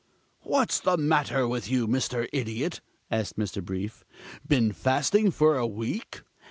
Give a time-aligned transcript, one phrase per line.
[0.41, 2.27] "What's the matter with you, Mr.
[2.33, 3.63] Idiot?" asked Mr.
[3.63, 4.03] Brief.
[4.47, 6.23] "Been fasting for a week?"